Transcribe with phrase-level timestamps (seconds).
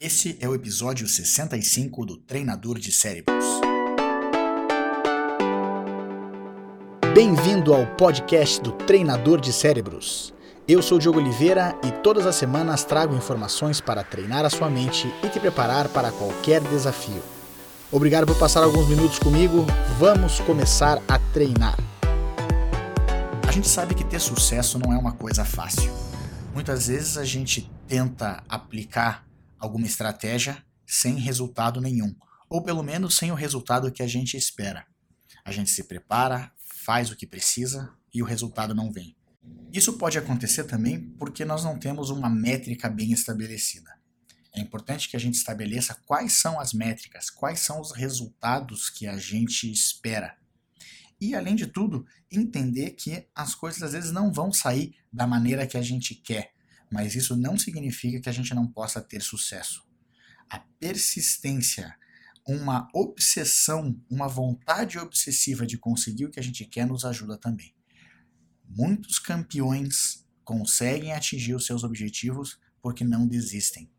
[0.00, 3.44] Esse é o episódio 65 do Treinador de Cérebros.
[7.12, 10.32] Bem-vindo ao podcast do Treinador de Cérebros.
[10.68, 15.12] Eu sou Diogo Oliveira e todas as semanas trago informações para treinar a sua mente
[15.24, 17.20] e te preparar para qualquer desafio.
[17.90, 19.66] Obrigado por passar alguns minutos comigo.
[19.98, 21.76] Vamos começar a treinar.
[23.48, 25.92] A gente sabe que ter sucesso não é uma coisa fácil.
[26.54, 29.27] Muitas vezes a gente tenta aplicar
[29.58, 32.14] alguma estratégia sem resultado nenhum,
[32.48, 34.86] ou pelo menos sem o resultado que a gente espera.
[35.44, 39.16] A gente se prepara, faz o que precisa e o resultado não vem.
[39.72, 43.98] Isso pode acontecer também porque nós não temos uma métrica bem estabelecida.
[44.54, 49.06] É importante que a gente estabeleça quais são as métricas, quais são os resultados que
[49.06, 50.36] a gente espera.
[51.20, 55.66] E, além de tudo, entender que as coisas às vezes não vão sair da maneira
[55.66, 56.52] que a gente quer,
[56.90, 59.86] mas isso não significa que a gente não possa ter sucesso.
[60.48, 61.94] A persistência,
[62.46, 67.74] uma obsessão, uma vontade obsessiva de conseguir o que a gente quer nos ajuda também.
[68.64, 73.90] Muitos campeões conseguem atingir os seus objetivos porque não desistem.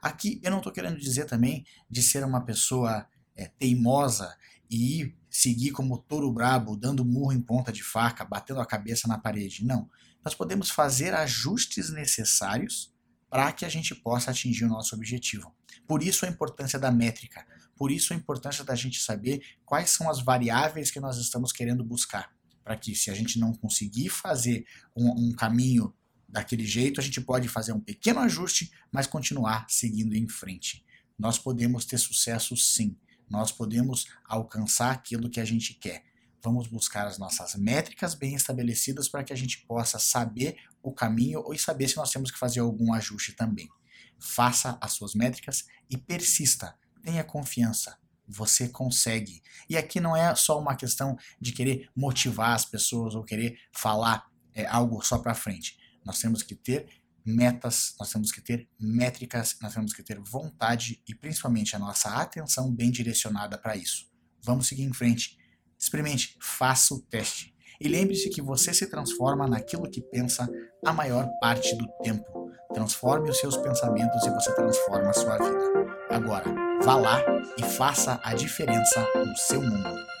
[0.00, 4.36] Aqui eu não estou querendo dizer também de ser uma pessoa é, teimosa
[4.70, 9.18] e seguir como touro brabo, dando murro em ponta de faca, batendo a cabeça na
[9.18, 9.64] parede.
[9.64, 9.88] Não.
[10.24, 12.92] Nós podemos fazer ajustes necessários
[13.28, 15.54] para que a gente possa atingir o nosso objetivo.
[15.86, 20.08] Por isso a importância da métrica, por isso a importância da gente saber quais são
[20.08, 24.66] as variáveis que nós estamos querendo buscar, para que se a gente não conseguir fazer
[24.96, 25.94] um, um caminho
[26.28, 30.84] daquele jeito, a gente pode fazer um pequeno ajuste, mas continuar seguindo em frente.
[31.18, 32.96] Nós podemos ter sucesso sim
[33.28, 36.04] nós podemos alcançar aquilo que a gente quer.
[36.42, 41.40] Vamos buscar as nossas métricas bem estabelecidas para que a gente possa saber o caminho
[41.40, 43.68] ou saber se nós temos que fazer algum ajuste também.
[44.18, 46.76] Faça as suas métricas e persista.
[47.02, 47.98] Tenha confiança.
[48.28, 49.42] Você consegue.
[49.68, 54.28] E aqui não é só uma questão de querer motivar as pessoas ou querer falar
[54.54, 55.76] é, algo só para frente.
[56.04, 56.86] Nós temos que ter
[57.26, 62.08] metas, nós temos que ter métricas, nós temos que ter vontade e principalmente a nossa
[62.10, 64.06] atenção bem direcionada para isso.
[64.42, 65.36] Vamos seguir em frente.
[65.78, 67.54] Experimente, faça o teste.
[67.80, 70.48] E lembre-se que você se transforma naquilo que pensa
[70.84, 72.50] a maior parte do tempo.
[72.72, 75.96] Transforme os seus pensamentos e você transforma a sua vida.
[76.10, 77.22] Agora, vá lá
[77.58, 80.15] e faça a diferença no seu mundo.